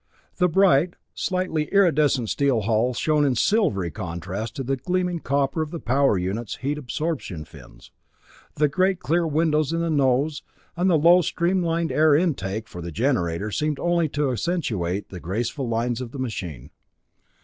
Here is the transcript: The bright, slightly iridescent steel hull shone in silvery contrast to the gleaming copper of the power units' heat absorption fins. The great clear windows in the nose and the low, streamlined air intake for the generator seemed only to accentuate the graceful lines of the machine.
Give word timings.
The 0.37 0.49
bright, 0.49 0.95
slightly 1.13 1.65
iridescent 1.65 2.27
steel 2.29 2.61
hull 2.61 2.95
shone 2.95 3.23
in 3.23 3.35
silvery 3.35 3.91
contrast 3.91 4.55
to 4.55 4.63
the 4.63 4.75
gleaming 4.75 5.19
copper 5.19 5.61
of 5.61 5.69
the 5.69 5.79
power 5.79 6.17
units' 6.17 6.55
heat 6.55 6.79
absorption 6.79 7.45
fins. 7.45 7.91
The 8.55 8.67
great 8.67 8.99
clear 8.99 9.27
windows 9.27 9.71
in 9.71 9.79
the 9.81 9.91
nose 9.91 10.41
and 10.75 10.89
the 10.89 10.97
low, 10.97 11.21
streamlined 11.21 11.91
air 11.91 12.15
intake 12.15 12.67
for 12.67 12.81
the 12.81 12.91
generator 12.91 13.51
seemed 13.51 13.77
only 13.79 14.09
to 14.09 14.31
accentuate 14.31 15.09
the 15.09 15.19
graceful 15.19 15.69
lines 15.69 16.01
of 16.01 16.13
the 16.13 16.17
machine. 16.17 16.71